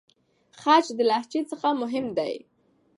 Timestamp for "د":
0.97-0.99